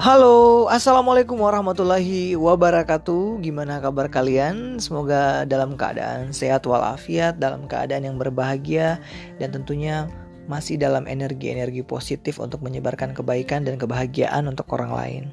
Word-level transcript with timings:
Halo, 0.00 0.64
assalamualaikum 0.72 1.36
warahmatullahi 1.36 2.32
wabarakatuh. 2.32 3.44
Gimana 3.44 3.84
kabar 3.84 4.08
kalian? 4.08 4.80
Semoga 4.80 5.44
dalam 5.44 5.76
keadaan 5.76 6.32
sehat 6.32 6.64
walafiat, 6.64 7.36
dalam 7.36 7.68
keadaan 7.68 8.08
yang 8.08 8.16
berbahagia, 8.16 8.96
dan 9.36 9.52
tentunya 9.52 10.08
masih 10.48 10.80
dalam 10.80 11.04
energi-energi 11.04 11.84
positif 11.84 12.40
untuk 12.40 12.64
menyebarkan 12.64 13.12
kebaikan 13.12 13.68
dan 13.68 13.76
kebahagiaan 13.76 14.48
untuk 14.48 14.72
orang 14.72 14.88
lain. 14.88 15.24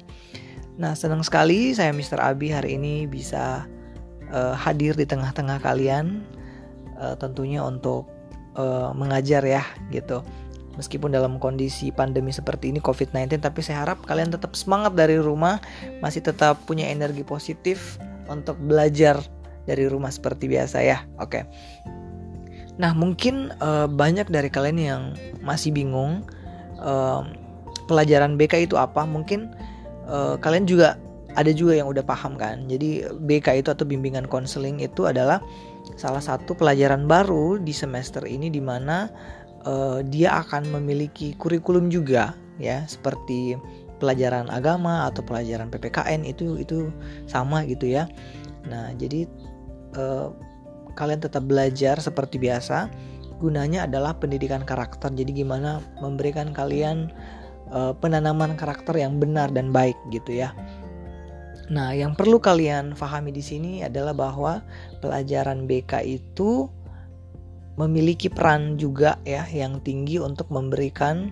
Nah, 0.76 0.92
senang 0.92 1.24
sekali 1.24 1.72
saya 1.72 1.88
Mr. 1.96 2.20
Abi 2.20 2.52
hari 2.52 2.76
ini 2.76 3.08
bisa 3.08 3.64
uh, 4.36 4.52
hadir 4.52 4.92
di 4.92 5.08
tengah-tengah 5.08 5.64
kalian, 5.64 6.20
uh, 7.00 7.16
tentunya 7.16 7.64
untuk 7.64 8.04
uh, 8.52 8.92
mengajar 8.92 9.40
ya, 9.48 9.64
gitu 9.88 10.20
meskipun 10.78 11.10
dalam 11.10 11.42
kondisi 11.42 11.90
pandemi 11.90 12.30
seperti 12.30 12.70
ini 12.70 12.78
COVID-19 12.78 13.42
tapi 13.42 13.60
saya 13.60 13.82
harap 13.82 14.06
kalian 14.06 14.30
tetap 14.30 14.54
semangat 14.54 14.94
dari 14.94 15.18
rumah 15.18 15.58
masih 15.98 16.22
tetap 16.22 16.62
punya 16.64 16.86
energi 16.86 17.26
positif 17.26 17.98
untuk 18.30 18.54
belajar 18.62 19.18
dari 19.66 19.84
rumah 19.90 20.08
seperti 20.08 20.48
biasa 20.48 20.80
ya. 20.80 21.04
Oke. 21.20 21.44
Nah 22.78 22.94
mungkin 22.94 23.50
uh, 23.58 23.90
banyak 23.90 24.30
dari 24.30 24.48
kalian 24.48 24.78
yang 24.78 25.02
masih 25.42 25.74
bingung 25.74 26.22
uh, 26.78 27.26
pelajaran 27.90 28.38
BK 28.38 28.70
itu 28.70 28.78
apa. 28.78 29.02
Mungkin 29.04 29.50
uh, 30.06 30.38
kalian 30.38 30.64
juga 30.64 30.96
ada 31.36 31.52
juga 31.52 31.76
yang 31.76 31.90
udah 31.90 32.06
paham 32.06 32.38
kan. 32.40 32.64
Jadi 32.70 33.04
BK 33.28 33.66
itu 33.66 33.68
atau 33.68 33.84
bimbingan 33.84 34.24
konseling 34.30 34.80
itu 34.80 35.04
adalah 35.04 35.42
salah 35.98 36.22
satu 36.22 36.54
pelajaran 36.54 37.04
baru 37.04 37.60
di 37.60 37.74
semester 37.74 38.24
ini 38.24 38.48
di 38.48 38.62
mana 38.62 39.10
uh, 39.68 40.00
dia 40.00 40.40
akan 40.40 40.72
memiliki 40.80 41.36
kurikulum 41.36 41.92
juga 41.92 42.32
ya 42.56 42.88
seperti 42.88 43.54
pelajaran 44.00 44.48
agama 44.48 45.10
atau 45.10 45.20
pelajaran 45.20 45.68
PPKN 45.68 46.24
itu 46.24 46.56
itu 46.56 46.88
sama 47.28 47.66
gitu 47.68 47.84
ya. 47.84 48.08
Nah, 48.66 48.94
jadi 48.96 49.28
uh, 49.98 50.32
kalian 50.96 51.20
tetap 51.20 51.44
belajar 51.44 52.00
seperti 52.00 52.40
biasa. 52.40 52.88
Gunanya 53.38 53.86
adalah 53.86 54.18
pendidikan 54.18 54.66
karakter. 54.66 55.14
Jadi 55.14 55.42
gimana 55.42 55.78
memberikan 56.02 56.50
kalian 56.50 57.10
uh, 57.70 57.94
penanaman 57.94 58.58
karakter 58.58 58.98
yang 58.98 59.22
benar 59.22 59.50
dan 59.54 59.70
baik 59.70 59.94
gitu 60.10 60.42
ya. 60.42 60.50
Nah, 61.68 61.92
yang 61.92 62.16
perlu 62.16 62.40
kalian 62.40 62.96
pahami 62.96 63.28
di 63.28 63.44
sini 63.44 63.84
adalah 63.84 64.16
bahwa 64.16 64.64
pelajaran 65.04 65.68
BK 65.68 66.00
itu 66.08 66.72
memiliki 67.78 68.26
peran 68.26 68.74
juga 68.74 69.22
ya 69.22 69.46
yang 69.48 69.78
tinggi 69.86 70.18
untuk 70.18 70.50
memberikan 70.50 71.30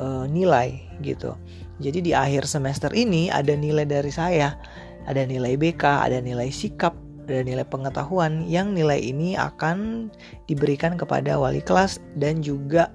uh, 0.00 0.24
nilai 0.24 0.80
gitu. 1.04 1.36
Jadi 1.76 2.00
di 2.00 2.12
akhir 2.16 2.48
semester 2.48 2.88
ini 2.96 3.28
ada 3.28 3.52
nilai 3.52 3.84
dari 3.84 4.08
saya, 4.08 4.56
ada 5.04 5.22
nilai 5.28 5.60
BK, 5.60 5.84
ada 6.08 6.18
nilai 6.24 6.48
sikap, 6.48 6.96
ada 7.28 7.44
nilai 7.44 7.68
pengetahuan 7.68 8.48
yang 8.48 8.72
nilai 8.72 8.96
ini 8.96 9.36
akan 9.36 10.08
diberikan 10.48 10.96
kepada 10.96 11.36
wali 11.36 11.60
kelas 11.60 12.00
dan 12.16 12.40
juga 12.40 12.88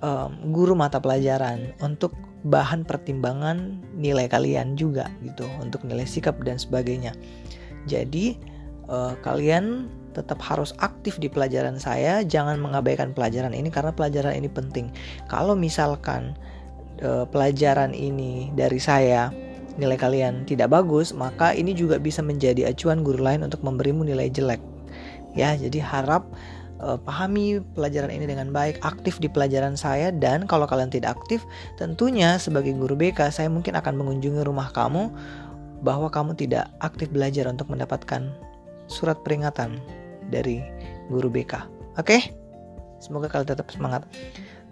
um, 0.00 0.54
guru 0.56 0.72
mata 0.72 0.96
pelajaran 0.96 1.76
untuk 1.84 2.16
bahan 2.44 2.84
pertimbangan 2.84 3.80
nilai 3.96 4.28
kalian 4.28 4.76
juga 4.76 5.08
gitu 5.24 5.48
untuk 5.60 5.84
nilai 5.84 6.08
sikap 6.08 6.40
dan 6.44 6.56
sebagainya. 6.56 7.12
Jadi 7.84 8.40
uh, 8.88 9.16
kalian 9.20 9.88
tetap 10.14 10.38
harus 10.40 10.70
aktif 10.78 11.18
di 11.18 11.26
pelajaran 11.26 11.76
saya, 11.76 12.22
jangan 12.22 12.56
mengabaikan 12.62 13.10
pelajaran 13.10 13.50
ini 13.50 13.68
karena 13.68 13.90
pelajaran 13.90 14.38
ini 14.38 14.46
penting. 14.46 14.94
Kalau 15.26 15.58
misalkan 15.58 16.38
e, 17.02 17.26
pelajaran 17.28 17.90
ini 17.92 18.54
dari 18.54 18.78
saya 18.78 19.34
nilai 19.74 19.98
kalian 19.98 20.46
tidak 20.46 20.70
bagus, 20.70 21.10
maka 21.10 21.50
ini 21.50 21.74
juga 21.74 21.98
bisa 21.98 22.22
menjadi 22.22 22.70
acuan 22.70 23.02
guru 23.02 23.18
lain 23.18 23.42
untuk 23.42 23.60
memberimu 23.66 24.06
nilai 24.06 24.30
jelek. 24.30 24.62
Ya, 25.34 25.58
jadi 25.58 25.82
harap 25.82 26.30
e, 26.78 26.94
pahami 27.02 27.58
pelajaran 27.74 28.14
ini 28.14 28.30
dengan 28.30 28.54
baik, 28.54 28.78
aktif 28.86 29.18
di 29.18 29.26
pelajaran 29.26 29.74
saya 29.74 30.14
dan 30.14 30.46
kalau 30.46 30.70
kalian 30.70 30.94
tidak 30.94 31.18
aktif, 31.18 31.42
tentunya 31.74 32.38
sebagai 32.38 32.70
guru 32.78 32.94
BK 32.94 33.34
saya 33.34 33.50
mungkin 33.50 33.74
akan 33.74 33.98
mengunjungi 33.98 34.46
rumah 34.46 34.70
kamu 34.70 35.10
bahwa 35.84 36.08
kamu 36.08 36.32
tidak 36.38 36.70
aktif 36.80 37.12
belajar 37.12 37.44
untuk 37.50 37.68
mendapatkan 37.68 38.32
surat 38.88 39.20
peringatan 39.20 39.80
dari 40.28 40.60
guru 41.08 41.28
BK. 41.28 41.52
Oke? 42.00 42.32
Semoga 43.00 43.28
kalian 43.28 43.50
tetap 43.52 43.68
semangat. 43.68 44.08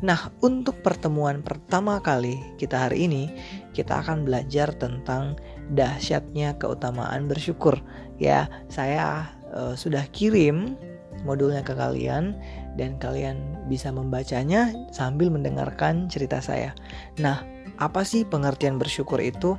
Nah, 0.02 0.34
untuk 0.42 0.82
pertemuan 0.82 1.46
pertama 1.46 2.02
kali 2.02 2.42
kita 2.58 2.88
hari 2.88 3.06
ini, 3.06 3.30
kita 3.70 4.02
akan 4.02 4.26
belajar 4.26 4.74
tentang 4.74 5.38
dahsyatnya 5.70 6.58
keutamaan 6.58 7.30
bersyukur. 7.30 7.78
Ya, 8.18 8.50
saya 8.66 9.30
uh, 9.54 9.78
sudah 9.78 10.02
kirim 10.10 10.74
modulnya 11.22 11.62
ke 11.62 11.78
kalian 11.78 12.34
dan 12.74 12.98
kalian 12.98 13.62
bisa 13.70 13.94
membacanya 13.94 14.74
sambil 14.90 15.30
mendengarkan 15.30 16.10
cerita 16.10 16.42
saya. 16.42 16.74
Nah, 17.22 17.46
apa 17.78 18.02
sih 18.02 18.26
pengertian 18.26 18.82
bersyukur 18.82 19.22
itu? 19.22 19.54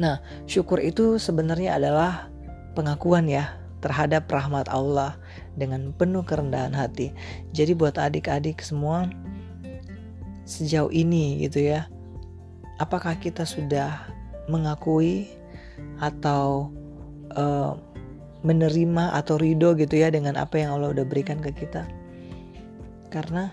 Nah, 0.00 0.24
syukur 0.48 0.80
itu 0.80 1.20
sebenarnya 1.20 1.76
adalah 1.76 2.32
pengakuan 2.72 3.28
ya 3.28 3.60
terhadap 3.78 4.26
rahmat 4.30 4.66
Allah 4.70 5.14
dengan 5.54 5.94
penuh 5.94 6.22
kerendahan 6.26 6.74
hati. 6.74 7.14
Jadi 7.54 7.74
buat 7.74 7.98
adik-adik 7.98 8.58
semua 8.62 9.06
sejauh 10.48 10.90
ini 10.90 11.44
gitu 11.44 11.62
ya. 11.62 11.86
Apakah 12.78 13.18
kita 13.18 13.42
sudah 13.42 14.06
mengakui 14.48 15.28
atau 15.98 16.70
uh, 17.34 17.74
menerima 18.46 19.18
atau 19.18 19.34
ridho 19.34 19.74
gitu 19.74 19.98
ya 19.98 20.14
dengan 20.14 20.38
apa 20.38 20.62
yang 20.62 20.78
Allah 20.78 20.94
udah 20.94 21.06
berikan 21.06 21.42
ke 21.42 21.50
kita? 21.52 21.84
Karena 23.10 23.50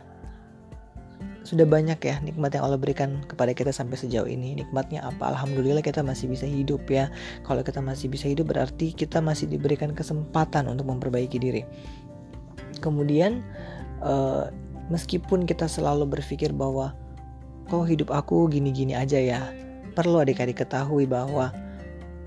sudah 1.45 1.63
banyak 1.63 2.01
ya 2.01 2.17
nikmat 2.25 2.57
yang 2.57 2.65
Allah 2.65 2.81
berikan 2.81 3.21
kepada 3.29 3.53
kita 3.53 3.69
sampai 3.69 4.01
sejauh 4.01 4.25
ini. 4.25 4.57
Nikmatnya 4.57 5.05
apa? 5.05 5.29
Alhamdulillah 5.29 5.85
kita 5.85 6.01
masih 6.01 6.25
bisa 6.25 6.49
hidup 6.49 6.81
ya. 6.89 7.13
Kalau 7.45 7.61
kita 7.61 7.85
masih 7.85 8.09
bisa 8.09 8.25
hidup 8.25 8.49
berarti 8.49 8.91
kita 8.97 9.21
masih 9.21 9.45
diberikan 9.45 9.93
kesempatan 9.93 10.65
untuk 10.65 10.89
memperbaiki 10.89 11.37
diri. 11.37 11.61
Kemudian 12.81 13.45
uh, 14.01 14.49
meskipun 14.89 15.45
kita 15.45 15.69
selalu 15.69 16.09
berpikir 16.17 16.49
bahwa 16.49 16.97
kok 17.69 17.85
hidup 17.85 18.09
aku 18.09 18.49
gini-gini 18.49 18.97
aja 18.97 19.21
ya. 19.21 19.45
Perlu 19.93 20.25
adik-adik 20.25 20.65
ketahui 20.65 21.05
bahwa 21.05 21.53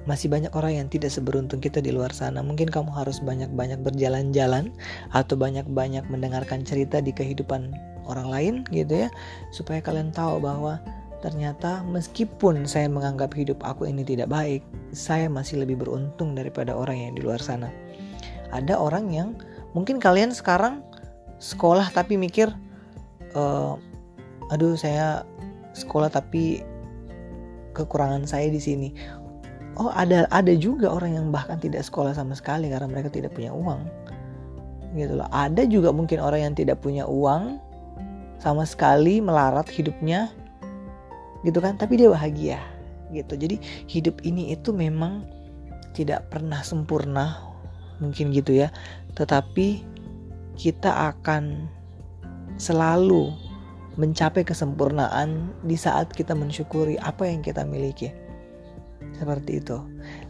masih 0.09 0.33
banyak 0.33 0.49
orang 0.57 0.81
yang 0.81 0.89
tidak 0.89 1.13
seberuntung 1.13 1.61
kita 1.61 1.85
di 1.85 1.93
luar 1.93 2.15
sana. 2.17 2.41
Mungkin 2.41 2.73
kamu 2.73 2.89
harus 2.95 3.21
banyak-banyak 3.21 3.85
berjalan-jalan 3.85 4.73
atau 5.13 5.35
banyak-banyak 5.37 6.07
mendengarkan 6.09 6.65
cerita 6.65 7.05
di 7.05 7.13
kehidupan 7.13 7.77
orang 8.09 8.29
lain 8.33 8.55
gitu 8.73 9.07
ya 9.07 9.09
supaya 9.53 9.79
kalian 9.85 10.11
tahu 10.11 10.41
bahwa 10.41 10.81
ternyata 11.19 11.83
meskipun 11.91 12.63
saya 12.65 12.87
menganggap 12.87 13.35
hidup 13.35 13.59
aku 13.67 13.91
ini 13.91 14.07
tidak 14.07 14.31
baik 14.31 14.63
saya 14.95 15.27
masih 15.27 15.63
lebih 15.63 15.83
beruntung 15.83 16.39
daripada 16.39 16.73
orang 16.75 17.11
yang 17.11 17.13
di 17.19 17.23
luar 17.23 17.43
sana. 17.43 17.69
Ada 18.55 18.79
orang 18.79 19.13
yang 19.13 19.37
mungkin 19.77 20.01
kalian 20.01 20.33
sekarang 20.33 20.81
sekolah 21.43 21.91
tapi 21.93 22.17
mikir 22.17 22.49
e, 23.35 23.43
aduh 24.49 24.79
saya 24.79 25.27
sekolah 25.77 26.09
tapi 26.09 26.63
kekurangan 27.75 28.25
saya 28.25 28.49
di 28.49 28.63
sini. 28.63 28.89
Oh 29.79 29.91
ada 29.95 30.27
ada 30.35 30.55
juga 30.55 30.91
orang 30.91 31.19
yang 31.19 31.27
bahkan 31.31 31.59
tidak 31.61 31.87
sekolah 31.87 32.15
sama 32.15 32.35
sekali 32.35 32.71
karena 32.71 32.89
mereka 32.89 33.11
tidak 33.11 33.35
punya 33.35 33.51
uang. 33.51 33.85
Gitu 34.97 35.19
loh. 35.19 35.29
Ada 35.35 35.69
juga 35.69 35.93
mungkin 35.93 36.23
orang 36.23 36.51
yang 36.51 36.55
tidak 36.57 36.81
punya 36.81 37.05
uang 37.05 37.61
sama 38.39 38.63
sekali 38.65 39.23
melarat 39.23 39.67
hidupnya 39.71 40.31
gitu 41.47 41.59
kan? 41.63 41.79
Tapi 41.79 41.99
dia 41.99 42.11
bahagia 42.11 42.59
gitu. 43.13 43.35
Jadi 43.37 43.57
hidup 43.89 44.21
ini 44.25 44.53
itu 44.55 44.73
memang 44.75 45.25
tidak 45.97 46.31
pernah 46.31 46.63
sempurna 46.63 47.43
mungkin 47.99 48.31
gitu 48.31 48.55
ya. 48.55 48.71
Tetapi 49.19 49.83
kita 50.59 51.15
akan 51.15 51.71
selalu 52.59 53.31
mencapai 53.99 54.47
kesempurnaan 54.47 55.51
di 55.67 55.75
saat 55.75 56.11
kita 56.15 56.35
mensyukuri 56.35 56.99
apa 57.03 57.27
yang 57.27 57.43
kita 57.43 57.67
miliki. 57.67 58.15
Seperti 59.19 59.59
itu. 59.59 59.83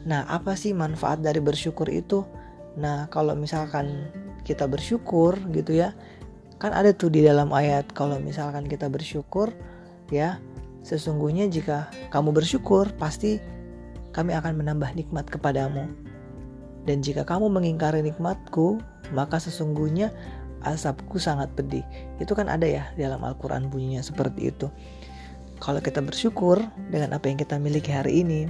Nah 0.08 0.24
apa 0.28 0.56
sih 0.56 0.72
manfaat 0.72 1.20
dari 1.20 1.40
bersyukur 1.40 1.88
itu? 1.92 2.24
Nah 2.80 3.08
kalau 3.12 3.36
misalkan 3.36 4.08
kita 4.48 4.64
bersyukur 4.64 5.36
gitu 5.52 5.76
ya 5.76 5.92
Kan 6.58 6.74
ada 6.74 6.90
tuh 6.90 7.06
di 7.06 7.22
dalam 7.22 7.54
ayat 7.54 7.94
kalau 7.94 8.18
misalkan 8.18 8.66
kita 8.66 8.90
bersyukur 8.90 9.54
ya 10.10 10.42
sesungguhnya 10.82 11.46
jika 11.46 11.86
kamu 12.10 12.34
bersyukur 12.34 12.90
pasti 12.98 13.38
kami 14.10 14.34
akan 14.34 14.58
menambah 14.58 14.90
nikmat 14.98 15.30
kepadamu. 15.30 15.86
Dan 16.82 17.04
jika 17.04 17.22
kamu 17.22 17.52
mengingkari 17.52 18.00
nikmatku, 18.02 18.80
maka 19.14 19.38
sesungguhnya 19.38 20.10
asapku 20.64 21.20
sangat 21.20 21.52
pedih. 21.54 21.84
Itu 22.18 22.34
kan 22.34 22.50
ada 22.50 22.64
ya 22.64 22.90
dalam 22.98 23.22
Al-Quran 23.22 23.70
bunyinya 23.70 24.02
seperti 24.02 24.50
itu. 24.50 24.68
kalau 25.58 25.82
kita 25.82 25.98
bersyukur 25.98 26.62
dengan 26.94 27.18
apa 27.18 27.26
yang 27.26 27.34
kita 27.34 27.58
miliki 27.58 27.90
hari 27.90 28.22
ini, 28.22 28.46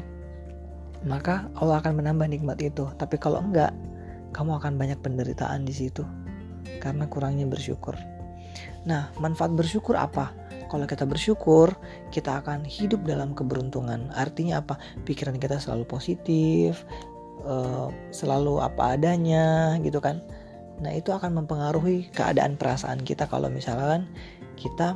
maka 1.08 1.49
Allah 1.56 1.81
akan 1.81 2.05
menambah 2.05 2.28
nikmat 2.28 2.60
itu. 2.60 2.84
Tapi 3.00 3.16
kalau 3.16 3.40
enggak, 3.40 3.72
kamu 4.37 4.60
akan 4.60 4.76
banyak 4.76 5.00
penderitaan 5.00 5.64
di 5.64 5.72
situ 5.72 6.05
karena 6.79 7.09
kurangnya 7.09 7.49
bersyukur. 7.49 7.97
Nah, 8.85 9.12
manfaat 9.20 9.53
bersyukur 9.53 9.99
apa? 9.99 10.32
Kalau 10.69 10.85
kita 10.85 11.09
bersyukur, 11.09 11.73
kita 12.12 12.44
akan 12.44 12.65
hidup 12.65 13.05
dalam 13.09 13.32
keberuntungan. 13.32 14.12
Artinya 14.12 14.61
apa? 14.61 14.76
Pikiran 15.09 15.41
kita 15.41 15.56
selalu 15.56 15.88
positif, 15.88 16.85
uh, 17.44 17.88
selalu 18.12 18.61
apa 18.61 18.97
adanya, 18.97 19.76
gitu 19.81 20.00
kan? 20.00 20.20
Nah, 20.79 20.93
itu 20.94 21.11
akan 21.11 21.43
mempengaruhi 21.43 22.12
keadaan 22.15 22.55
perasaan 22.55 23.03
kita 23.03 23.26
kalau 23.26 23.50
misalkan 23.50 24.06
kita 24.55 24.94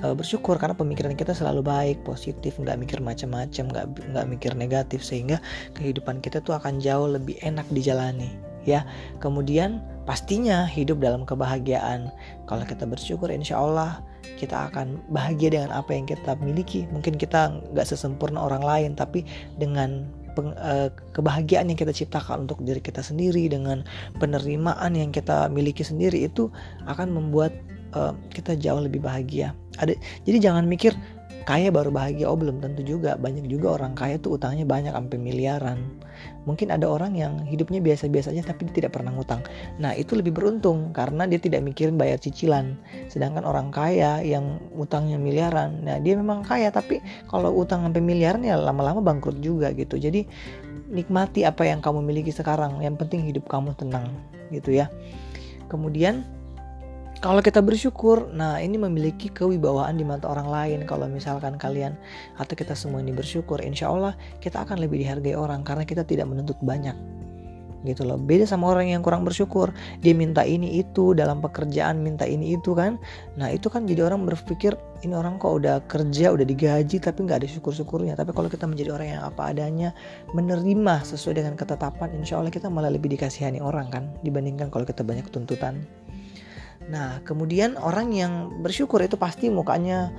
uh, 0.00 0.14
bersyukur 0.16 0.56
karena 0.56 0.72
pemikiran 0.72 1.12
kita 1.18 1.36
selalu 1.36 1.60
baik, 1.62 1.98
positif, 2.06 2.56
nggak 2.56 2.78
mikir 2.80 2.98
macam-macam, 3.02 3.64
nggak 3.68 3.86
nggak 4.12 4.26
mikir 4.28 4.52
negatif 4.56 5.04
sehingga 5.04 5.42
kehidupan 5.76 6.24
kita 6.24 6.40
tuh 6.40 6.56
akan 6.56 6.80
jauh 6.80 7.10
lebih 7.10 7.36
enak 7.44 7.66
dijalani, 7.70 8.32
ya. 8.68 8.86
Kemudian 9.22 9.82
pastinya 10.04 10.66
hidup 10.66 10.98
dalam 10.98 11.22
kebahagiaan. 11.22 12.10
Kalau 12.46 12.64
kita 12.66 12.84
bersyukur, 12.88 13.30
insya 13.30 13.58
Allah 13.58 14.02
kita 14.38 14.70
akan 14.70 14.98
bahagia 15.10 15.54
dengan 15.54 15.70
apa 15.70 15.94
yang 15.94 16.06
kita 16.06 16.34
miliki. 16.42 16.86
Mungkin 16.90 17.18
kita 17.18 17.62
nggak 17.74 17.86
sesempurna 17.86 18.42
orang 18.42 18.62
lain, 18.62 18.90
tapi 18.98 19.22
dengan 19.58 20.06
peng, 20.34 20.56
uh, 20.58 20.88
kebahagiaan 21.14 21.70
yang 21.70 21.78
kita 21.78 21.94
ciptakan 21.94 22.48
untuk 22.48 22.58
diri 22.64 22.80
kita 22.80 23.04
sendiri 23.04 23.46
dengan 23.46 23.84
penerimaan 24.18 24.96
yang 24.96 25.12
kita 25.12 25.46
miliki 25.52 25.84
sendiri 25.84 26.26
itu 26.26 26.48
akan 26.88 27.12
membuat 27.12 27.52
uh, 27.94 28.16
kita 28.32 28.56
jauh 28.58 28.80
lebih 28.80 29.04
bahagia. 29.04 29.52
Ada 29.80 29.96
jadi 30.24 30.50
jangan 30.50 30.64
mikir 30.68 30.96
kaya 31.42 31.68
baru 31.74 31.90
bahagia 31.90 32.30
oh 32.30 32.38
belum 32.38 32.62
tentu 32.62 32.82
juga. 32.86 33.18
Banyak 33.18 33.46
juga 33.46 33.76
orang 33.76 33.92
kaya 33.98 34.18
tuh 34.18 34.38
utangnya 34.38 34.66
banyak 34.66 34.94
sampai 34.94 35.18
miliaran. 35.18 35.78
Mungkin 36.46 36.74
ada 36.74 36.90
orang 36.90 37.14
yang 37.14 37.42
hidupnya 37.46 37.78
biasa-biasa 37.78 38.34
aja 38.34 38.42
tapi 38.54 38.66
dia 38.70 38.84
tidak 38.84 38.98
pernah 38.98 39.14
ngutang. 39.14 39.42
Nah 39.78 39.94
itu 39.94 40.18
lebih 40.18 40.34
beruntung 40.34 40.90
karena 40.90 41.26
dia 41.26 41.38
tidak 41.38 41.62
mikirin 41.62 41.98
bayar 41.98 42.18
cicilan. 42.18 42.78
Sedangkan 43.06 43.46
orang 43.46 43.70
kaya 43.70 44.22
yang 44.22 44.58
utangnya 44.74 45.18
miliaran 45.18 45.82
nah 45.82 45.98
dia 46.02 46.18
memang 46.18 46.42
kaya 46.42 46.70
tapi 46.70 46.98
kalau 47.30 47.54
utang 47.54 47.86
sampai 47.86 48.02
miliaran 48.02 48.42
ya 48.42 48.58
lama-lama 48.58 49.02
bangkrut 49.02 49.38
juga 49.38 49.70
gitu. 49.74 49.98
Jadi 49.98 50.26
nikmati 50.92 51.48
apa 51.48 51.64
yang 51.64 51.80
kamu 51.80 52.04
miliki 52.04 52.34
sekarang. 52.34 52.82
Yang 52.82 53.06
penting 53.06 53.24
hidup 53.26 53.46
kamu 53.48 53.72
tenang 53.78 54.10
gitu 54.52 54.74
ya. 54.74 54.92
Kemudian 55.72 56.41
kalau 57.22 57.38
kita 57.38 57.62
bersyukur, 57.62 58.34
nah 58.34 58.58
ini 58.58 58.74
memiliki 58.74 59.30
kewibawaan 59.30 59.94
di 59.94 60.02
mata 60.02 60.26
orang 60.26 60.50
lain. 60.50 60.80
Kalau 60.90 61.06
misalkan 61.06 61.54
kalian 61.54 61.94
atau 62.34 62.58
kita 62.58 62.74
semua 62.74 62.98
ini 62.98 63.14
bersyukur, 63.14 63.62
insya 63.62 63.94
Allah 63.94 64.18
kita 64.42 64.66
akan 64.66 64.82
lebih 64.82 64.98
dihargai 64.98 65.38
orang 65.38 65.62
karena 65.62 65.86
kita 65.86 66.02
tidak 66.02 66.26
menuntut 66.26 66.58
banyak. 66.58 66.98
Gitu 67.86 68.02
loh. 68.02 68.18
Beda 68.18 68.42
sama 68.42 68.74
orang 68.74 68.90
yang 68.90 69.06
kurang 69.06 69.22
bersyukur. 69.22 69.70
Dia 70.02 70.18
minta 70.18 70.42
ini 70.42 70.82
itu 70.82 71.14
dalam 71.14 71.38
pekerjaan 71.38 72.02
minta 72.02 72.26
ini 72.26 72.58
itu 72.58 72.74
kan. 72.74 72.98
Nah 73.38 73.54
itu 73.54 73.70
kan 73.70 73.86
jadi 73.86 74.02
orang 74.02 74.26
berpikir 74.26 74.74
ini 75.06 75.14
orang 75.14 75.38
kok 75.38 75.62
udah 75.62 75.82
kerja 75.86 76.30
udah 76.30 76.46
digaji 76.46 77.02
tapi 77.02 77.26
nggak 77.26 77.42
ada 77.42 77.48
syukur 77.50 77.74
syukurnya 77.74 78.14
tapi 78.14 78.30
kalau 78.30 78.46
kita 78.46 78.70
menjadi 78.70 78.94
orang 78.94 79.18
yang 79.18 79.22
apa 79.26 79.50
adanya 79.50 79.90
menerima 80.30 81.02
sesuai 81.02 81.42
dengan 81.42 81.58
ketetapan 81.58 82.14
insya 82.14 82.38
Allah 82.38 82.54
kita 82.54 82.70
malah 82.70 82.86
lebih 82.86 83.10
dikasihani 83.10 83.58
orang 83.58 83.90
kan 83.90 84.14
dibandingkan 84.22 84.70
kalau 84.70 84.86
kita 84.86 85.02
banyak 85.02 85.26
tuntutan 85.34 85.82
Nah, 86.92 87.24
kemudian 87.24 87.80
orang 87.80 88.12
yang 88.12 88.60
bersyukur 88.60 89.00
itu 89.00 89.16
pasti 89.16 89.48
mukanya 89.48 90.12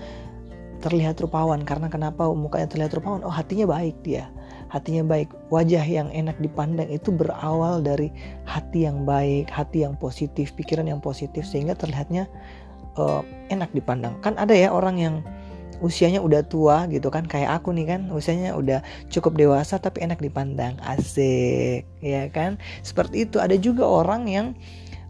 terlihat 0.82 1.22
rupawan 1.22 1.62
karena 1.62 1.88
kenapa 1.88 2.26
mukanya 2.34 2.66
terlihat 2.66 2.98
rupawan? 2.98 3.22
Oh, 3.22 3.30
hatinya 3.30 3.70
baik 3.70 4.02
dia. 4.02 4.34
Hatinya 4.74 5.06
baik. 5.06 5.30
Wajah 5.54 5.86
yang 5.86 6.10
enak 6.10 6.42
dipandang 6.42 6.90
itu 6.90 7.14
berawal 7.14 7.86
dari 7.86 8.10
hati 8.50 8.90
yang 8.90 9.06
baik, 9.06 9.54
hati 9.54 9.86
yang 9.86 9.94
positif, 10.02 10.50
pikiran 10.58 10.90
yang 10.90 10.98
positif 10.98 11.46
sehingga 11.46 11.78
terlihatnya 11.78 12.26
uh, 12.98 13.22
enak 13.54 13.70
dipandang. 13.78 14.18
Kan 14.26 14.34
ada 14.42 14.58
ya 14.58 14.74
orang 14.74 14.98
yang 14.98 15.16
usianya 15.78 16.26
udah 16.26 16.42
tua 16.48 16.88
gitu 16.90 17.12
kan 17.12 17.28
kayak 17.28 17.60
aku 17.60 17.76
nih 17.76 17.86
kan 17.86 18.08
usianya 18.08 18.56
udah 18.56 18.80
cukup 19.12 19.36
dewasa 19.36 19.76
tapi 19.84 20.00
enak 20.00 20.24
dipandang 20.24 20.80
asik 20.88 21.84
ya 22.00 22.32
kan 22.32 22.56
seperti 22.88 23.28
itu 23.28 23.44
ada 23.44 23.60
juga 23.60 23.84
orang 23.84 24.24
yang 24.32 24.48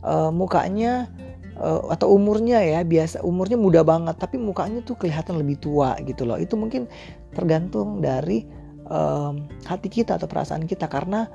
uh, 0.01 0.33
mukanya 0.33 1.13
uh, 1.59 1.91
atau 1.91 2.15
umurnya 2.15 2.61
ya 2.63 2.79
biasa 2.81 3.21
umurnya 3.21 3.57
muda 3.59 3.81
banget 3.85 4.15
tapi 4.17 4.39
mukanya 4.39 4.81
tuh 4.81 4.97
kelihatan 4.97 5.37
lebih 5.37 5.59
tua 5.59 5.97
gitu 6.05 6.23
loh. 6.25 6.39
Itu 6.39 6.55
mungkin 6.55 6.87
tergantung 7.33 7.99
dari 8.01 8.45
um, 8.87 9.45
hati 9.67 9.89
kita 9.89 10.17
atau 10.17 10.29
perasaan 10.29 10.65
kita 10.65 10.87
karena 10.89 11.27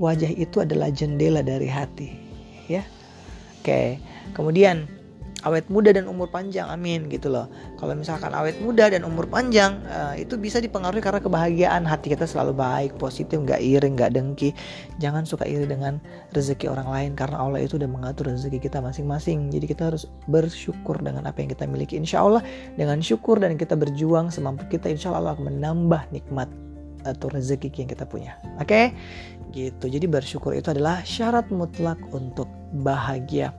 wajah 0.00 0.32
itu 0.32 0.62
adalah 0.62 0.92
jendela 0.92 1.40
dari 1.40 1.66
hati 1.66 2.08
ya. 2.70 2.82
Oke 3.60 4.00
kemudian 4.32 4.99
awet 5.44 5.66
muda 5.72 5.90
dan 5.94 6.04
umur 6.06 6.28
panjang 6.28 6.68
amin 6.68 7.08
gitu 7.08 7.32
loh. 7.32 7.48
Kalau 7.80 7.96
misalkan 7.96 8.32
awet 8.36 8.60
muda 8.60 8.92
dan 8.92 9.06
umur 9.06 9.24
panjang 9.26 9.80
uh, 9.88 10.14
itu 10.16 10.36
bisa 10.36 10.60
dipengaruhi 10.60 11.00
karena 11.00 11.20
kebahagiaan. 11.22 11.82
Hati 11.88 12.12
kita 12.12 12.28
selalu 12.28 12.56
baik 12.56 12.92
positif 13.00 13.40
nggak 13.40 13.60
iri 13.60 13.88
nggak 13.96 14.12
dengki. 14.12 14.52
Jangan 15.00 15.24
suka 15.24 15.48
iri 15.48 15.64
dengan 15.64 15.98
rezeki 16.36 16.68
orang 16.68 16.88
lain 16.88 17.10
karena 17.16 17.40
Allah 17.40 17.60
itu 17.64 17.80
udah 17.80 17.88
mengatur 17.88 18.28
rezeki 18.28 18.60
kita 18.60 18.84
masing-masing. 18.84 19.48
Jadi 19.48 19.64
kita 19.70 19.92
harus 19.92 20.04
bersyukur 20.28 21.00
dengan 21.00 21.24
apa 21.24 21.40
yang 21.40 21.50
kita 21.52 21.64
miliki. 21.64 21.96
Insya 21.96 22.20
Allah 22.20 22.44
dengan 22.76 23.00
syukur 23.00 23.40
dan 23.40 23.56
kita 23.56 23.76
berjuang 23.76 24.28
semampu 24.28 24.68
kita 24.68 24.92
insya 24.92 25.12
Allah 25.12 25.34
akan 25.34 25.56
menambah 25.56 26.12
nikmat 26.12 26.48
atau 27.08 27.32
rezeki 27.32 27.72
yang 27.80 27.88
kita 27.88 28.04
punya. 28.04 28.36
Oke? 28.60 28.68
Okay? 28.68 28.86
gitu. 29.50 29.90
Jadi 29.90 30.06
bersyukur 30.06 30.54
itu 30.54 30.70
adalah 30.70 31.02
syarat 31.02 31.50
mutlak 31.50 31.98
untuk 32.14 32.46
bahagia 32.70 33.50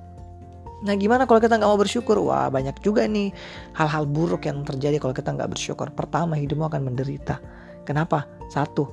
Nah 0.82 0.98
gimana 0.98 1.30
kalau 1.30 1.38
kita 1.38 1.62
nggak 1.62 1.70
mau 1.70 1.78
bersyukur? 1.78 2.18
Wah 2.26 2.50
banyak 2.50 2.82
juga 2.82 3.06
nih 3.06 3.30
hal-hal 3.78 4.10
buruk 4.10 4.50
yang 4.50 4.66
terjadi 4.66 4.98
kalau 4.98 5.14
kita 5.14 5.30
nggak 5.30 5.54
bersyukur. 5.54 5.94
Pertama 5.94 6.34
hidupmu 6.38 6.66
akan 6.66 6.90
menderita. 6.90 7.38
Kenapa? 7.86 8.26
Satu, 8.50 8.90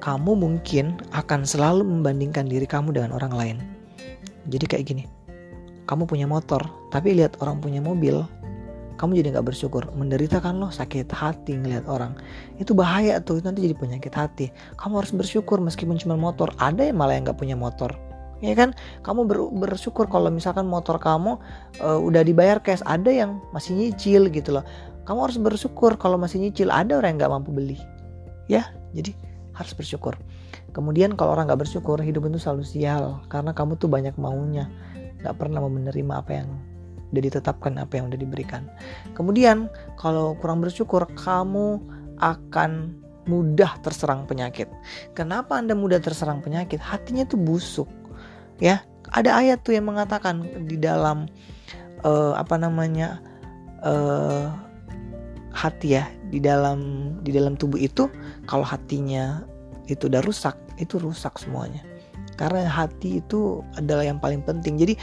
kamu 0.00 0.36
mungkin 0.36 1.00
akan 1.12 1.48
selalu 1.48 1.84
membandingkan 1.84 2.48
diri 2.48 2.68
kamu 2.68 2.92
dengan 2.92 3.16
orang 3.16 3.32
lain. 3.32 3.56
Jadi 4.46 4.64
kayak 4.68 4.84
gini, 4.86 5.04
kamu 5.90 6.06
punya 6.06 6.28
motor, 6.28 6.62
tapi 6.94 7.16
lihat 7.18 7.40
orang 7.42 7.58
punya 7.58 7.82
mobil, 7.82 8.22
kamu 8.96 9.18
jadi 9.18 9.28
nggak 9.36 9.46
bersyukur, 9.50 9.90
menderita 9.92 10.38
kan 10.38 10.56
lo 10.62 10.70
sakit 10.70 11.10
hati 11.10 11.58
ngelihat 11.58 11.90
orang, 11.90 12.14
itu 12.62 12.72
bahaya 12.72 13.18
tuh 13.18 13.42
nanti 13.42 13.66
jadi 13.66 13.74
penyakit 13.74 14.14
hati. 14.14 14.46
Kamu 14.78 15.02
harus 15.02 15.12
bersyukur 15.12 15.58
meskipun 15.58 15.98
cuma 15.98 16.14
motor, 16.14 16.54
ada 16.62 16.86
yang 16.86 16.96
malah 16.96 17.18
yang 17.18 17.26
nggak 17.26 17.40
punya 17.42 17.58
motor, 17.58 17.90
ya 18.40 18.54
kan? 18.56 18.72
Kamu 19.04 19.24
ber, 19.24 19.38
bersyukur 19.68 20.08
kalau 20.10 20.28
misalkan 20.28 20.68
motor 20.68 21.00
kamu 21.00 21.40
uh, 21.80 21.98
udah 22.00 22.22
dibayar 22.24 22.60
cash. 22.60 22.84
Ada 22.84 23.10
yang 23.12 23.30
masih 23.52 23.76
nyicil 23.76 24.28
gitu 24.32 24.60
loh. 24.60 24.64
Kamu 25.06 25.30
harus 25.30 25.38
bersyukur 25.38 25.94
kalau 25.96 26.18
masih 26.18 26.42
nyicil. 26.42 26.68
Ada 26.68 26.98
orang 26.98 27.16
yang 27.16 27.18
nggak 27.24 27.32
mampu 27.32 27.50
beli. 27.54 27.78
Ya 28.50 28.74
jadi 28.92 29.14
harus 29.56 29.72
bersyukur. 29.72 30.18
Kemudian 30.76 31.16
kalau 31.16 31.32
orang 31.32 31.48
nggak 31.48 31.64
bersyukur 31.64 31.96
hidup 32.02 32.28
itu 32.28 32.42
selalu 32.42 32.64
sial. 32.66 33.24
Karena 33.32 33.56
kamu 33.56 33.80
tuh 33.80 33.88
banyak 33.88 34.18
maunya. 34.20 34.68
Nggak 35.24 35.34
pernah 35.40 35.64
mau 35.64 35.72
menerima 35.72 36.14
apa 36.20 36.32
yang 36.44 36.48
udah 37.14 37.22
ditetapkan 37.22 37.78
apa 37.78 37.96
yang 37.96 38.10
udah 38.10 38.18
diberikan. 38.18 38.66
Kemudian 39.14 39.70
kalau 39.96 40.34
kurang 40.42 40.60
bersyukur 40.60 41.06
kamu 41.16 41.80
akan 42.18 42.92
mudah 43.26 43.78
terserang 43.82 44.26
penyakit. 44.26 44.70
Kenapa 45.14 45.58
anda 45.58 45.74
mudah 45.74 45.98
terserang 45.98 46.42
penyakit? 46.42 46.78
Hatinya 46.78 47.26
tuh 47.26 47.38
busuk 47.38 47.90
ya 48.62 48.82
ada 49.14 49.38
ayat 49.38 49.62
tuh 49.62 49.76
yang 49.76 49.86
mengatakan 49.86 50.42
di 50.66 50.76
dalam 50.80 51.30
uh, 52.02 52.34
apa 52.34 52.58
namanya 52.58 53.22
uh, 53.86 54.50
hati 55.56 55.96
ya 55.96 56.04
di 56.28 56.42
dalam 56.42 57.10
di 57.22 57.30
dalam 57.32 57.56
tubuh 57.56 57.80
itu 57.80 58.10
kalau 58.44 58.66
hatinya 58.66 59.46
itu 59.86 60.10
udah 60.10 60.20
rusak 60.20 60.56
itu 60.76 61.00
rusak 61.00 61.36
semuanya. 61.40 61.82
Karena 62.36 62.68
hati 62.68 63.24
itu 63.24 63.64
adalah 63.80 64.04
yang 64.04 64.20
paling 64.20 64.44
penting. 64.44 64.76
Jadi 64.76 64.94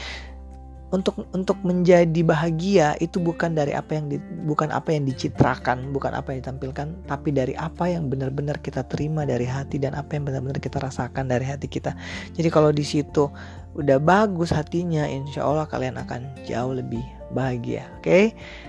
untuk 0.94 1.26
untuk 1.34 1.58
menjadi 1.66 2.22
bahagia 2.22 2.94
itu 3.02 3.18
bukan 3.18 3.58
dari 3.58 3.74
apa 3.74 3.98
yang 3.98 4.06
di, 4.06 4.22
bukan 4.46 4.70
apa 4.70 4.94
yang 4.94 5.02
dicitrakan, 5.10 5.90
bukan 5.90 6.14
apa 6.14 6.30
yang 6.30 6.46
ditampilkan, 6.46 7.10
tapi 7.10 7.34
dari 7.34 7.58
apa 7.58 7.90
yang 7.90 8.06
benar-benar 8.06 8.62
kita 8.62 8.86
terima 8.86 9.26
dari 9.26 9.42
hati 9.42 9.82
dan 9.82 9.98
apa 9.98 10.14
yang 10.14 10.30
benar-benar 10.30 10.62
kita 10.62 10.78
rasakan 10.78 11.26
dari 11.26 11.42
hati 11.50 11.66
kita. 11.66 11.98
Jadi 12.38 12.46
kalau 12.46 12.70
di 12.70 12.86
situ 12.86 13.26
udah 13.74 13.98
bagus 13.98 14.54
hatinya, 14.54 15.02
insya 15.10 15.42
Allah 15.42 15.66
kalian 15.66 15.98
akan 15.98 16.30
jauh 16.46 16.78
lebih 16.78 17.02
bahagia. 17.34 17.90
Oke, 17.98 18.06
okay? 18.06 18.24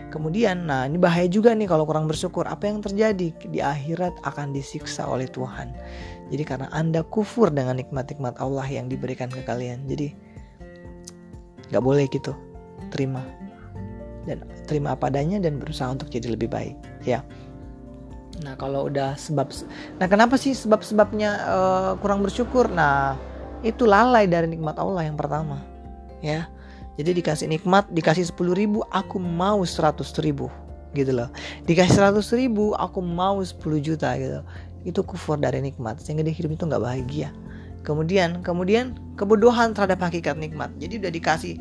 kemudian, 0.10 0.66
nah 0.66 0.90
ini 0.90 0.98
bahaya 0.98 1.30
juga 1.30 1.54
nih 1.54 1.70
kalau 1.70 1.86
kurang 1.86 2.10
bersyukur. 2.10 2.50
Apa 2.50 2.66
yang 2.66 2.82
terjadi 2.82 3.30
di 3.38 3.60
akhirat 3.62 4.18
akan 4.26 4.50
disiksa 4.50 5.06
oleh 5.06 5.30
Tuhan. 5.30 5.78
Jadi 6.34 6.42
karena 6.42 6.74
anda 6.74 7.06
kufur 7.06 7.54
dengan 7.54 7.78
nikmat-nikmat 7.78 8.42
Allah 8.42 8.66
yang 8.66 8.90
diberikan 8.90 9.30
ke 9.30 9.46
kalian, 9.46 9.86
jadi 9.86 10.10
nggak 11.70 11.84
boleh 11.84 12.06
gitu. 12.10 12.34
Terima. 12.92 13.24
Dan 14.26 14.42
terima 14.66 14.98
apa 14.98 15.10
adanya 15.10 15.38
dan 15.38 15.62
berusaha 15.62 15.90
untuk 15.90 16.10
jadi 16.10 16.34
lebih 16.34 16.50
baik. 16.50 16.76
Ya. 17.06 17.22
Nah 18.44 18.58
kalau 18.60 18.92
udah 18.92 19.16
sebab 19.16 19.48
nah 20.02 20.10
kenapa 20.10 20.36
sih 20.36 20.52
sebab-sebabnya 20.52 21.32
uh, 21.46 21.92
kurang 22.02 22.26
bersyukur? 22.26 22.68
Nah 22.68 23.16
itu 23.62 23.88
lalai 23.88 24.28
dari 24.28 24.50
nikmat 24.50 24.76
Allah 24.76 25.08
yang 25.08 25.16
pertama. 25.16 25.62
Ya. 26.20 26.50
Jadi 26.96 27.20
dikasih 27.20 27.52
nikmat 27.52 27.92
dikasih 27.92 28.24
10 28.32 28.56
ribu 28.56 28.80
aku 28.88 29.20
mau 29.20 29.62
100 29.62 30.00
ribu. 30.24 30.48
Gitu 30.96 31.12
loh. 31.12 31.28
Dikasih 31.68 32.00
100 32.00 32.24
ribu 32.40 32.72
aku 32.76 33.04
mau 33.04 33.44
10 33.44 33.60
juta 33.84 34.16
gitu. 34.16 34.40
Itu 34.88 35.04
kufur 35.04 35.36
dari 35.36 35.60
nikmat. 35.60 36.00
Sehingga 36.00 36.24
dia 36.24 36.32
hidup 36.32 36.56
itu 36.56 36.64
nggak 36.64 36.84
bahagia 36.84 37.36
kemudian 37.86 38.42
kemudian 38.42 38.98
kebodohan 39.16 39.72
terhadap 39.78 40.02
hakikat 40.02 40.36
nikmat. 40.36 40.74
Jadi 40.82 41.00
udah 41.06 41.12
dikasih 41.14 41.54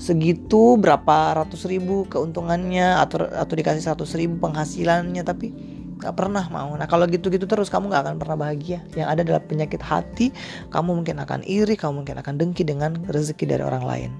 segitu 0.00 0.80
berapa 0.80 1.36
ratus 1.38 1.68
ribu 1.68 2.08
keuntungannya 2.10 2.98
atau 2.98 3.28
atau 3.28 3.54
dikasih 3.54 3.84
seratus 3.84 4.18
ribu 4.18 4.40
penghasilannya 4.42 5.22
tapi 5.22 5.54
nggak 6.02 6.18
pernah 6.18 6.42
mau. 6.50 6.74
Nah 6.74 6.90
kalau 6.90 7.06
gitu-gitu 7.06 7.46
terus 7.46 7.70
kamu 7.70 7.94
nggak 7.94 8.02
akan 8.08 8.16
pernah 8.18 8.36
bahagia. 8.48 8.82
Yang 8.98 9.08
ada 9.14 9.20
adalah 9.22 9.42
penyakit 9.46 9.78
hati 9.78 10.34
kamu 10.74 11.04
mungkin 11.04 11.22
akan 11.22 11.46
iri 11.46 11.78
kamu 11.78 12.02
mungkin 12.02 12.18
akan 12.18 12.34
dengki 12.34 12.66
dengan 12.66 12.98
rezeki 13.06 13.44
dari 13.46 13.62
orang 13.62 13.84
lain. 13.86 14.10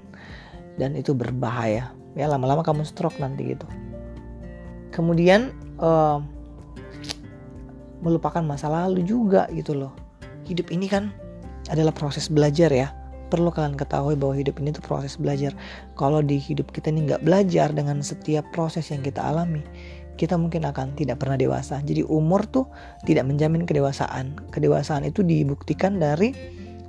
Dan 0.79 0.95
itu 0.95 1.11
berbahaya. 1.11 1.91
Ya 2.15 2.31
lama-lama 2.31 2.63
kamu 2.63 2.87
stroke 2.87 3.19
nanti 3.19 3.51
gitu. 3.57 3.67
Kemudian 4.95 5.51
uh, 5.81 6.23
melupakan 7.99 8.39
masa 8.39 8.71
lalu 8.71 9.03
juga 9.03 9.51
gitu 9.51 9.75
loh. 9.75 9.91
Hidup 10.47 10.71
ini 10.71 10.87
kan 10.87 11.11
adalah 11.71 11.93
proses 11.95 12.27
belajar 12.27 12.71
ya. 12.73 12.91
Perlu 13.31 13.49
kalian 13.49 13.73
ketahui 13.73 14.13
bahwa 14.13 14.37
hidup 14.37 14.61
ini 14.61 14.69
tuh 14.75 14.85
proses 14.85 15.17
belajar. 15.17 15.57
Kalau 15.97 16.21
di 16.21 16.37
hidup 16.37 16.69
kita 16.69 16.93
ini 16.93 17.09
nggak 17.09 17.25
belajar 17.25 17.73
dengan 17.73 18.03
setiap 18.05 18.45
proses 18.53 18.93
yang 18.93 19.01
kita 19.01 19.23
alami 19.23 19.63
kita 20.13 20.37
mungkin 20.37 20.65
akan 20.69 20.93
tidak 20.93 21.21
pernah 21.21 21.37
dewasa. 21.37 21.81
Jadi 21.81 22.05
umur 22.05 22.45
tuh 22.45 22.69
tidak 23.05 23.25
menjamin 23.25 23.65
kedewasaan. 23.65 24.37
Kedewasaan 24.53 25.09
itu 25.09 25.25
dibuktikan 25.25 25.97
dari 25.97 26.33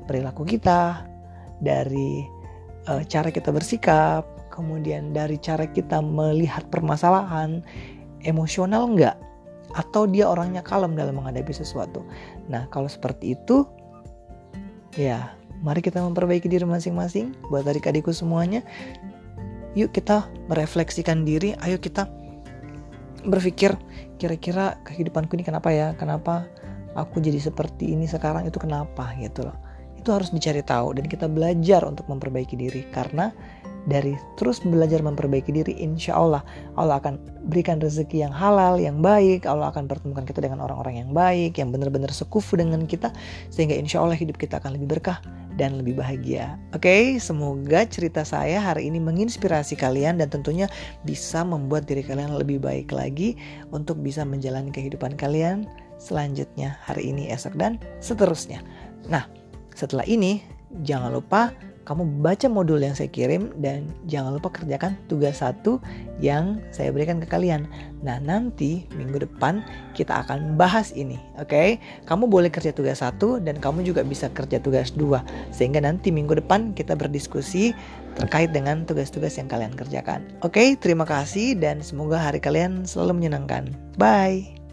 perilaku 0.05 0.45
kita 0.45 1.09
dari 1.65 2.21
uh, 2.89 3.01
cara 3.09 3.33
kita 3.33 3.49
bersikap 3.49 4.29
kemudian 4.53 5.11
dari 5.17 5.41
cara 5.41 5.67
kita 5.67 6.05
melihat 6.05 6.69
permasalahan 6.69 7.65
emosional 8.23 8.93
nggak? 8.93 9.17
Atau 9.75 10.07
dia 10.07 10.31
orangnya 10.31 10.63
kalem 10.63 10.95
dalam 10.95 11.19
menghadapi 11.19 11.51
sesuatu. 11.51 12.07
Nah, 12.47 12.69
kalau 12.71 12.87
seperti 12.87 13.35
itu 13.35 13.67
ya, 14.95 15.35
mari 15.63 15.81
kita 15.83 16.03
memperbaiki 16.03 16.47
diri 16.47 16.67
masing-masing 16.67 17.35
buat 17.51 17.67
adik-adikku 17.67 18.11
semuanya. 18.15 18.63
Yuk 19.75 19.91
kita 19.91 20.31
merefleksikan 20.47 21.27
diri, 21.27 21.59
ayo 21.67 21.83
kita 21.83 22.07
berpikir 23.27 23.75
kira-kira 24.21 24.79
kehidupanku 24.87 25.35
ini 25.35 25.45
kenapa 25.45 25.75
ya? 25.75 25.97
Kenapa 25.99 26.47
aku 26.95 27.19
jadi 27.19 27.43
seperti 27.43 27.91
ini 27.93 28.07
sekarang 28.07 28.47
itu 28.47 28.57
kenapa 28.63 29.11
gitu 29.19 29.51
loh. 29.51 29.57
Itu 29.99 30.15
harus 30.15 30.31
dicari 30.31 30.63
tahu 30.63 30.95
dan 30.95 31.11
kita 31.11 31.27
belajar 31.27 31.83
untuk 31.89 32.07
memperbaiki 32.07 32.55
diri 32.55 32.87
karena 32.95 33.35
dari 33.85 34.17
terus 34.41 34.65
belajar 34.65 35.05
memperbaiki 35.05 35.53
diri, 35.53 35.77
insya 35.77 36.17
Allah 36.17 36.43
Allah 36.81 37.01
akan 37.01 37.21
berikan 37.53 37.77
rezeki 37.79 38.25
yang 38.25 38.33
halal, 38.33 38.81
yang 38.81 39.05
baik. 39.05 39.45
Allah 39.45 39.69
akan 39.71 39.85
pertemukan 39.85 40.25
kita 40.25 40.41
dengan 40.41 40.65
orang-orang 40.65 41.05
yang 41.05 41.11
baik, 41.13 41.61
yang 41.61 41.69
benar-benar 41.69 42.11
sekufu 42.11 42.57
dengan 42.57 42.89
kita, 42.89 43.13
sehingga 43.53 43.77
insya 43.77 44.01
Allah 44.01 44.17
hidup 44.17 44.41
kita 44.41 44.59
akan 44.61 44.81
lebih 44.81 44.97
berkah 44.99 45.21
dan 45.55 45.79
lebih 45.79 45.99
bahagia. 45.99 46.59
Oke, 46.75 46.89
okay, 46.89 47.03
semoga 47.23 47.87
cerita 47.87 48.27
saya 48.27 48.59
hari 48.59 48.91
ini 48.91 48.99
menginspirasi 48.99 49.79
kalian 49.79 50.19
dan 50.19 50.29
tentunya 50.33 50.67
bisa 51.07 51.47
membuat 51.47 51.87
diri 51.87 52.03
kalian 52.03 52.35
lebih 52.35 52.59
baik 52.59 52.91
lagi 52.91 53.39
untuk 53.71 54.03
bisa 54.03 54.27
menjalani 54.27 54.75
kehidupan 54.75 55.15
kalian 55.15 55.69
selanjutnya 56.01 56.77
hari 56.83 57.15
ini, 57.15 57.31
esok 57.31 57.55
dan 57.55 57.79
seterusnya. 58.03 58.61
Nah, 59.07 59.31
setelah 59.79 60.05
ini 60.11 60.43
jangan 60.83 61.15
lupa 61.15 61.55
kamu 61.85 62.25
baca 62.25 62.49
modul 62.49 62.81
yang 62.81 62.97
saya 62.97 63.13
kirim 63.13 63.53
dan 63.61 63.89
jangan 64.09 64.37
lupa 64.37 64.51
kerjakan 64.53 64.97
tugas 65.09 65.45
satu 65.45 65.79
yang 66.19 66.61
saya 66.73 66.91
berikan 66.91 67.21
ke 67.21 67.29
kalian. 67.29 67.69
Nah 68.01 68.21
nanti 68.21 68.89
minggu 68.97 69.25
depan 69.25 69.61
kita 69.93 70.25
akan 70.25 70.57
bahas 70.57 70.91
ini, 70.97 71.21
oke? 71.37 71.53
Okay? 71.53 71.69
Kamu 72.09 72.29
boleh 72.29 72.49
kerja 72.49 72.73
tugas 72.73 73.05
satu 73.05 73.39
dan 73.39 73.61
kamu 73.61 73.85
juga 73.85 74.01
bisa 74.03 74.33
kerja 74.33 74.59
tugas 74.61 74.93
dua, 74.97 75.21
sehingga 75.53 75.85
nanti 75.85 76.09
minggu 76.09 76.41
depan 76.41 76.73
kita 76.73 76.97
berdiskusi 76.97 77.77
terkait 78.17 78.51
dengan 78.55 78.89
tugas-tugas 78.89 79.37
yang 79.37 79.51
kalian 79.51 79.75
kerjakan. 79.77 80.25
Oke, 80.41 80.61
okay? 80.61 80.69
terima 80.81 81.05
kasih 81.05 81.59
dan 81.59 81.85
semoga 81.85 82.17
hari 82.17 82.41
kalian 82.41 82.89
selalu 82.89 83.25
menyenangkan. 83.25 83.69
Bye. 84.01 84.64